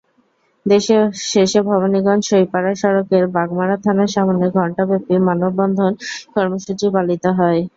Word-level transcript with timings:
শেষে 1.25 1.59
ভবানীগঞ্জ-সইপাড়া 1.67 2.71
সড়কের 2.75 3.23
বাগমারা 3.35 3.75
থানার 3.83 4.09
সামনে 4.15 4.45
ঘণ্টাব্যাপী 4.57 5.13
মানববন্ধন 5.27 5.91
কর্মসূচি 6.35 6.85
পালিত 6.95 7.23
হয়। 7.39 7.61